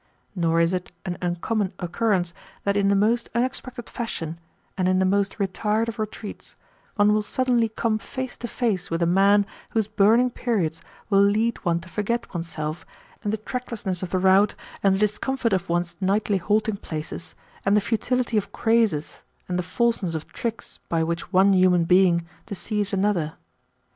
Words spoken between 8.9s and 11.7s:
a man whose burning periods will lead